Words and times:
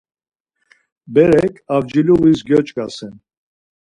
Berek 1.13 1.55
avciluğis 1.75 2.39
gyoç̌ǩasen. 2.47 3.15